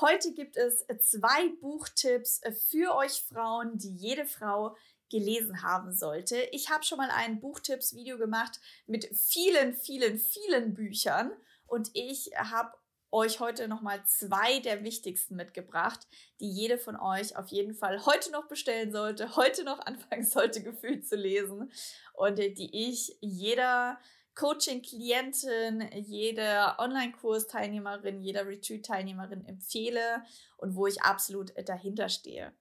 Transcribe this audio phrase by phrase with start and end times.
[0.00, 4.76] Heute gibt es zwei Buchtipps für euch Frauen, die jede Frau
[5.08, 6.36] gelesen haben sollte.
[6.50, 11.30] Ich habe schon mal ein Buchtipps-Video gemacht mit vielen, vielen, vielen Büchern
[11.68, 12.76] und ich habe
[13.12, 16.00] euch heute nochmal zwei der wichtigsten mitgebracht,
[16.40, 20.60] die jede von euch auf jeden Fall heute noch bestellen sollte, heute noch anfangen sollte,
[20.60, 21.70] gefühlt zu lesen
[22.14, 24.00] und die ich jeder
[24.34, 30.24] Coaching-Klientin, jeder Online-Kurs-Teilnehmerin, jeder Retreat-Teilnehmerin empfehle
[30.56, 32.52] und wo ich absolut dahinter stehe.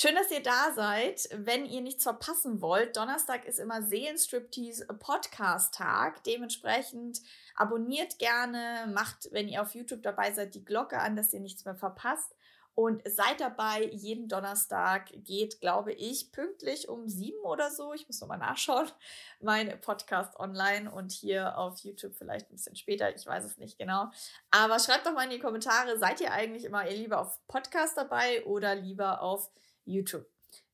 [0.00, 1.28] Schön, dass ihr da seid.
[1.32, 6.22] Wenn ihr nichts verpassen wollt, Donnerstag ist immer Seelenstriptease Podcast Tag.
[6.22, 7.20] Dementsprechend
[7.56, 11.64] abonniert gerne, macht, wenn ihr auf YouTube dabei seid, die Glocke an, dass ihr nichts
[11.64, 12.36] mehr verpasst.
[12.78, 17.92] Und seid dabei, jeden Donnerstag geht, glaube ich, pünktlich um sieben oder so.
[17.92, 18.88] Ich muss nochmal nachschauen.
[19.40, 23.12] Mein Podcast online und hier auf YouTube vielleicht ein bisschen später.
[23.12, 24.12] Ich weiß es nicht genau.
[24.52, 27.96] Aber schreibt doch mal in die Kommentare, seid ihr eigentlich immer ihr lieber auf Podcast
[27.96, 29.50] dabei oder lieber auf
[29.84, 30.26] YouTube?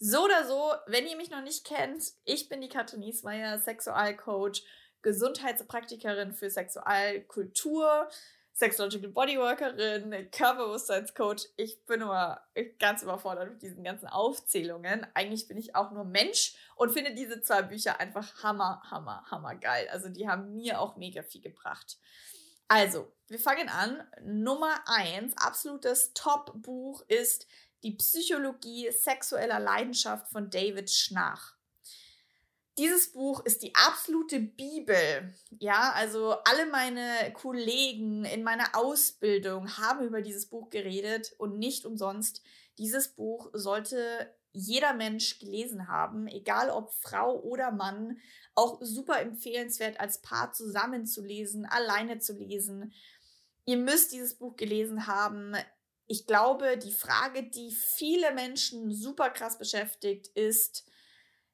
[0.00, 4.64] So oder so, wenn ihr mich noch nicht kennt, ich bin die Katrin Ismaier, Sexualcoach,
[5.02, 8.08] Gesundheitspraktikerin für Sexualkultur
[8.54, 11.48] Sexological Bodyworkerin, Körperbewusstseinscoach.
[11.56, 12.38] Ich bin nur
[12.78, 15.06] ganz überfordert mit diesen ganzen Aufzählungen.
[15.14, 19.54] Eigentlich bin ich auch nur Mensch und finde diese zwei Bücher einfach hammer, hammer, hammer
[19.54, 19.88] geil.
[19.90, 21.98] Also die haben mir auch mega viel gebracht.
[22.68, 24.06] Also, wir fangen an.
[24.22, 27.46] Nummer eins, absolutes Top-Buch ist
[27.82, 31.56] Die Psychologie sexueller Leidenschaft von David Schnach.
[32.78, 35.34] Dieses Buch ist die absolute Bibel.
[35.58, 41.84] Ja, also alle meine Kollegen in meiner Ausbildung haben über dieses Buch geredet und nicht
[41.84, 42.42] umsonst.
[42.78, 48.18] Dieses Buch sollte jeder Mensch gelesen haben, egal ob Frau oder Mann.
[48.54, 52.92] Auch super empfehlenswert als Paar zusammenzulesen, alleine zu lesen.
[53.64, 55.54] Ihr müsst dieses Buch gelesen haben.
[56.06, 60.86] Ich glaube, die Frage, die viele Menschen super krass beschäftigt, ist,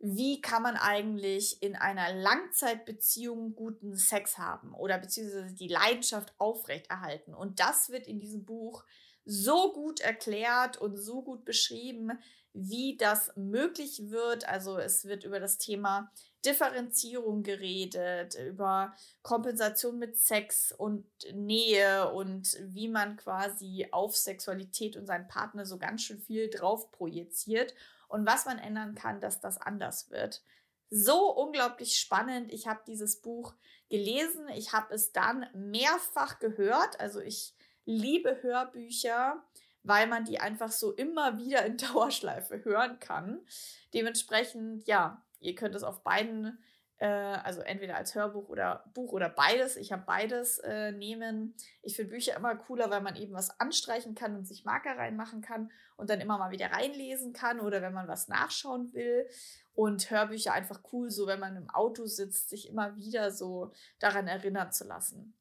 [0.00, 7.34] wie kann man eigentlich in einer Langzeitbeziehung guten Sex haben oder beziehungsweise die Leidenschaft aufrechterhalten.
[7.34, 8.82] Und das wird in diesem Buch
[9.26, 12.12] so gut erklärt und so gut beschrieben,
[12.54, 14.48] wie das möglich wird.
[14.48, 16.10] Also es wird über das Thema
[16.46, 25.04] Differenzierung geredet, über Kompensation mit Sex und Nähe und wie man quasi auf Sexualität und
[25.04, 27.74] seinen Partner so ganz schön viel drauf projiziert
[28.10, 30.42] und was man ändern kann, dass das anders wird.
[30.90, 32.52] So unglaublich spannend.
[32.52, 33.54] Ich habe dieses Buch
[33.88, 34.48] gelesen.
[34.48, 36.98] Ich habe es dann mehrfach gehört.
[36.98, 37.54] Also ich
[37.84, 39.42] liebe Hörbücher,
[39.82, 43.46] weil man die einfach so immer wieder in Dauerschleife hören kann.
[43.94, 46.58] Dementsprechend, ja, ihr könnt es auf beiden
[47.06, 49.76] also entweder als Hörbuch oder Buch oder beides.
[49.76, 51.54] Ich habe beides äh, nehmen.
[51.82, 55.40] Ich finde Bücher immer cooler, weil man eben was anstreichen kann und sich Marker reinmachen
[55.40, 59.26] kann und dann immer mal wieder reinlesen kann oder wenn man was nachschauen will.
[59.72, 64.28] Und Hörbücher einfach cool, so wenn man im Auto sitzt, sich immer wieder so daran
[64.28, 65.34] erinnern zu lassen.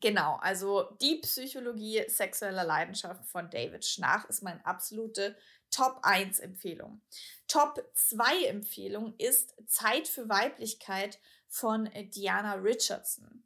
[0.00, 5.36] Genau, also die Psychologie sexueller Leidenschaft von David Schnach ist meine absolute
[5.70, 7.00] Top 1 Empfehlung.
[7.46, 11.18] Top 2 Empfehlung ist Zeit für Weiblichkeit
[11.48, 13.42] von äh, Diana Richardson.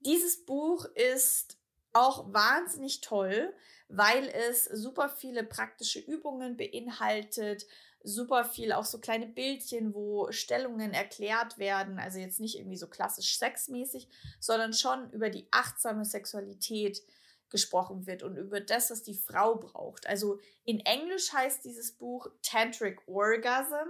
[0.00, 1.56] Dieses Buch ist
[1.92, 3.54] auch wahnsinnig toll,
[3.88, 7.66] weil es super viele praktische Übungen beinhaltet,
[8.02, 12.88] super viel auch so kleine Bildchen, wo Stellungen erklärt werden, also jetzt nicht irgendwie so
[12.88, 14.08] klassisch sexmäßig,
[14.40, 17.02] sondern schon über die achtsame Sexualität,
[17.54, 20.08] gesprochen wird und über das, was die Frau braucht.
[20.08, 23.88] Also in Englisch heißt dieses Buch Tantric Orgasm.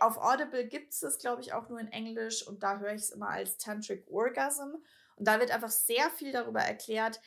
[0.00, 3.02] Auf Audible gibt es das, glaube ich, auch nur in Englisch und da höre ich
[3.02, 4.74] es immer als Tantric Orgasm.
[5.14, 7.20] Und da wird einfach sehr viel darüber erklärt,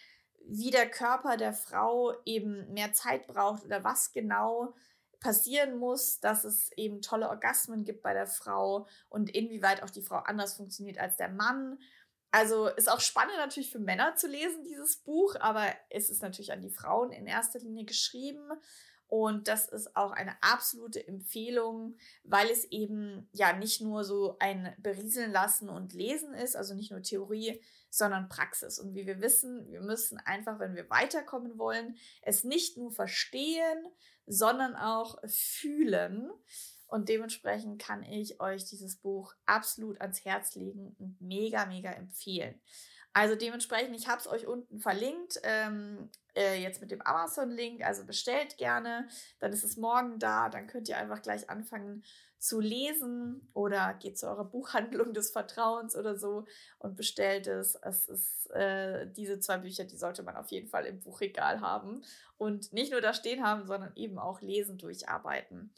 [0.46, 4.74] wie der Körper der Frau eben mehr Zeit braucht oder was genau
[5.22, 10.02] passieren muss, dass es eben tolle Orgasmen gibt bei der Frau und inwieweit auch die
[10.02, 11.80] Frau anders funktioniert als der Mann
[12.36, 16.52] also ist auch spannend natürlich für Männer zu lesen, dieses Buch, aber es ist natürlich
[16.52, 18.52] an die Frauen in erster Linie geschrieben.
[19.08, 21.96] Und das ist auch eine absolute Empfehlung,
[22.26, 26.92] weil es eben ja nicht nur so ein Berieseln lassen und lesen ist, also nicht
[26.92, 28.80] nur Theorie, sondern Praxis.
[28.80, 33.88] Und wie wir wissen, wir müssen einfach, wenn wir weiterkommen wollen, es nicht nur verstehen,
[34.28, 36.30] sondern auch fühlen.
[36.88, 42.60] Und dementsprechend kann ich euch dieses Buch absolut ans Herz legen und mega, mega empfehlen.
[43.18, 48.06] Also dementsprechend, ich habe es euch unten verlinkt, ähm, äh, jetzt mit dem Amazon-Link, also
[48.06, 49.08] bestellt gerne,
[49.40, 52.04] dann ist es morgen da, dann könnt ihr einfach gleich anfangen
[52.40, 56.46] zu lesen oder geht zu eurer Buchhandlung des Vertrauens oder so
[56.80, 57.76] und bestellt es.
[57.76, 62.04] Es ist äh, diese zwei Bücher, die sollte man auf jeden Fall im Buchregal haben
[62.38, 65.72] und nicht nur da stehen haben, sondern eben auch lesen, durcharbeiten.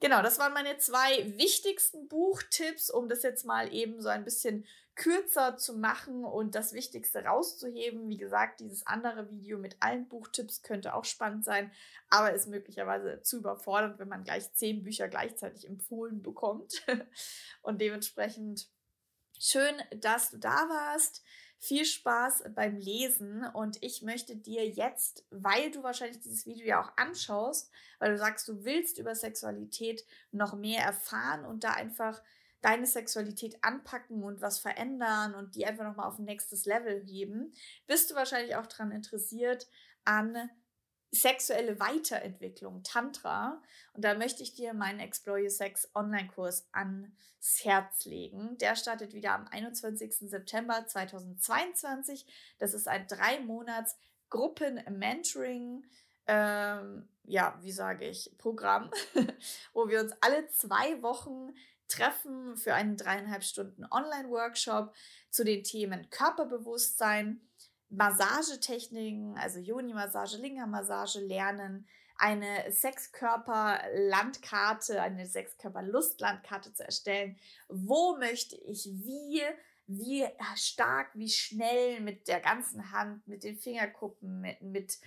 [0.00, 4.64] Genau, das waren meine zwei wichtigsten Buchtipps, um das jetzt mal eben so ein bisschen
[4.94, 8.08] kürzer zu machen und das Wichtigste rauszuheben.
[8.08, 11.72] Wie gesagt, dieses andere Video mit allen Buchtipps könnte auch spannend sein,
[12.10, 16.84] aber ist möglicherweise zu überfordernd, wenn man gleich zehn Bücher gleichzeitig empfohlen bekommt.
[17.62, 18.68] und dementsprechend
[19.38, 21.24] schön, dass du da warst.
[21.60, 26.80] Viel Spaß beim Lesen und ich möchte dir jetzt, weil du wahrscheinlich dieses Video ja
[26.80, 32.22] auch anschaust, weil du sagst, du willst über Sexualität noch mehr erfahren und da einfach
[32.60, 37.52] deine Sexualität anpacken und was verändern und die einfach nochmal auf ein nächstes Level heben,
[37.86, 39.68] bist du wahrscheinlich auch daran interessiert
[40.04, 40.50] an
[41.10, 43.62] sexuelle Weiterentwicklung, Tantra.
[43.94, 48.58] Und da möchte ich dir meinen Explore Your Sex Online-Kurs ans Herz legen.
[48.58, 50.30] Der startet wieder am 21.
[50.30, 52.26] September 2022.
[52.58, 53.96] Das ist ein drei Monats
[54.30, 55.84] Gruppen-Mentoring.
[56.26, 58.90] Ähm, ja, wie sage ich, Programm,
[59.72, 61.54] wo wir uns alle zwei Wochen
[61.88, 64.94] treffen für einen dreieinhalb Stunden Online-Workshop
[65.30, 67.40] zu den Themen Körperbewusstsein,
[67.90, 71.86] Massagetechniken, also Yoni-Massage, Linga-Massage lernen,
[72.18, 77.38] eine Sexkörper-Landkarte, eine Sexkörper-Lust-Landkarte zu erstellen.
[77.68, 79.40] Wo möchte ich wie,
[79.86, 80.26] wie
[80.56, 84.98] stark, wie schnell mit der ganzen Hand, mit den Fingerkuppen, mit, mit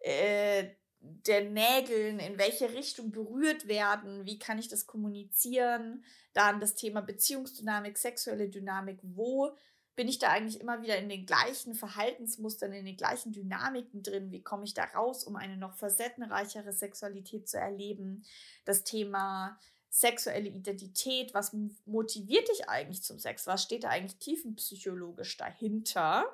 [0.00, 0.68] äh,
[1.00, 6.04] der Nägeln, in welche Richtung berührt werden, wie kann ich das kommunizieren,
[6.34, 9.56] dann das Thema Beziehungsdynamik, sexuelle Dynamik, wo
[10.00, 14.32] bin ich da eigentlich immer wieder in den gleichen Verhaltensmustern, in den gleichen Dynamiken drin?
[14.32, 18.24] Wie komme ich da raus, um eine noch facettenreichere Sexualität zu erleben?
[18.64, 19.58] Das Thema
[19.90, 21.54] sexuelle Identität, was
[21.84, 23.46] motiviert dich eigentlich zum Sex?
[23.46, 26.24] Was steht da eigentlich tiefenpsychologisch dahinter?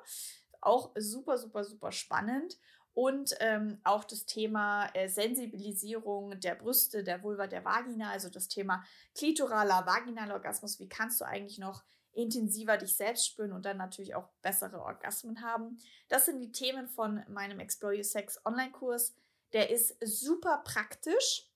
[0.61, 2.57] Auch super, super, super spannend.
[2.93, 8.47] Und ähm, auch das Thema äh, Sensibilisierung der Brüste, der Vulva, der Vagina, also das
[8.47, 10.79] Thema klitoraler Vaginalorgasmus.
[10.79, 11.83] Wie kannst du eigentlich noch
[12.17, 15.77] intensiver dich selbst spüren und dann natürlich auch bessere Orgasmen haben.
[16.09, 19.13] Das sind die Themen von meinem Explore Your Sex Online-Kurs.
[19.53, 21.47] Der ist super praktisch.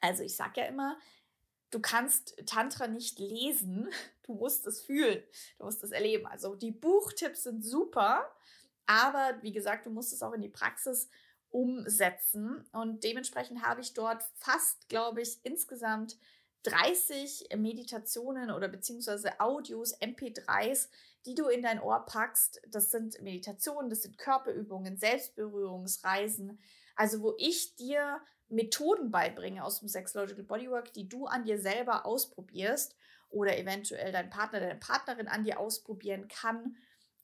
[0.00, 0.98] Also ich sage ja immer,
[1.70, 3.88] du kannst Tantra nicht lesen,
[4.24, 5.22] du musst es fühlen,
[5.58, 6.26] du musst es erleben.
[6.26, 8.30] Also die Buchtipps sind super,
[8.86, 11.08] aber wie gesagt, du musst es auch in die Praxis
[11.48, 16.18] umsetzen und dementsprechend habe ich dort fast, glaube ich, insgesamt
[16.68, 20.88] 30 Meditationen oder beziehungsweise Audios, MP3s,
[21.26, 22.60] die du in dein Ohr packst.
[22.68, 26.58] Das sind Meditationen, das sind Körperübungen, Selbstberührungsreisen.
[26.94, 32.06] Also wo ich dir Methoden beibringe aus dem Sexological Bodywork, die du an dir selber
[32.06, 32.96] ausprobierst
[33.30, 36.76] oder eventuell dein Partner, deine Partnerin an dir ausprobieren kann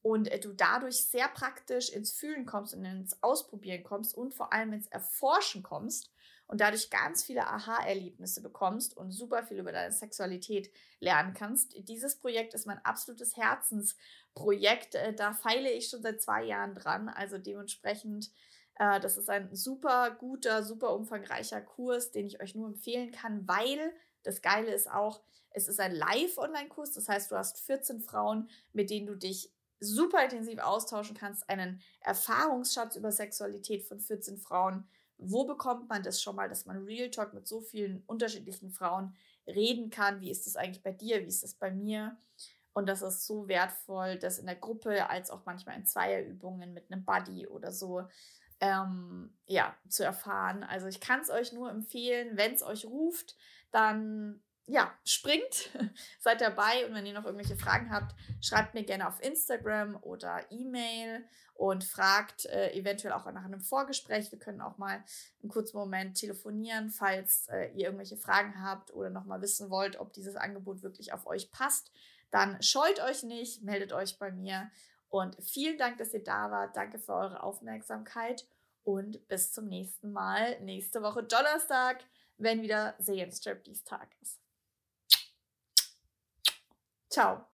[0.03, 4.75] und du dadurch sehr praktisch ins Fühlen kommst und ins Ausprobieren kommst und vor allem
[4.75, 6.11] ins Erforschen kommst
[6.47, 10.71] und dadurch ganz viele Aha-Erlebnisse bekommst und super viel über deine Sexualität
[11.01, 11.75] lernen kannst.
[11.89, 14.95] Dieses Projekt ist mein absolutes Herzensprojekt.
[14.95, 17.09] Äh, da feile ich schon seit zwei Jahren dran.
[17.09, 18.31] Also dementsprechend,
[18.77, 23.49] äh, das ist ein super guter, super umfangreicher Kurs, den ich euch nur empfehlen kann,
[23.49, 23.93] weil
[24.23, 26.93] das Geile ist auch, es ist ein Live-Online-Kurs.
[26.93, 31.81] Das heißt, du hast 14 Frauen, mit denen du dich super intensiv austauschen kannst, einen
[32.01, 34.89] Erfahrungsschatz über Sexualität von 14 Frauen
[35.19, 39.15] wo bekommt man das schon mal, dass man Real Talk mit so vielen unterschiedlichen Frauen
[39.47, 40.21] reden kann?
[40.21, 41.23] Wie ist das eigentlich bei dir?
[41.23, 42.17] Wie ist das bei mir?
[42.73, 46.91] Und das ist so wertvoll, das in der Gruppe als auch manchmal in Zweierübungen mit
[46.91, 48.03] einem Buddy oder so
[48.61, 50.65] ähm, ja, zu erfahren.
[50.65, 53.37] Also ich kann es euch nur empfehlen, wenn es euch ruft,
[53.71, 55.71] dann ja, springt,
[56.21, 60.41] seid dabei und wenn ihr noch irgendwelche Fragen habt, schreibt mir gerne auf Instagram oder
[60.51, 64.33] E-Mail und fragt äh, eventuell auch nach einem Vorgespräch.
[64.33, 65.05] Wir können auch mal
[65.43, 70.13] einen kurzen Moment telefonieren, falls äh, ihr irgendwelche Fragen habt oder nochmal wissen wollt, ob
[70.13, 71.93] dieses Angebot wirklich auf euch passt.
[72.31, 74.71] Dann scheut euch nicht, meldet euch bei mir
[75.09, 76.75] und vielen Dank, dass ihr da wart.
[76.75, 78.47] Danke für eure Aufmerksamkeit
[78.83, 82.05] und bis zum nächsten Mal, nächste Woche Donnerstag,
[82.37, 84.44] wenn wieder Seelenstriptease Tag ist.
[87.15, 87.39] Tchau!